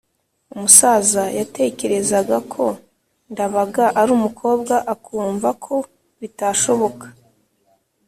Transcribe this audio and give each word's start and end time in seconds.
Umusaza 0.53 1.23
yatekereza 1.37 2.17
ko 2.53 2.65
Ndabaga 3.31 3.85
ari 3.99 4.11
umukobwa 4.17 4.73
akumva 4.93 5.49
ko 5.65 5.75
bitashoboka. 6.19 7.05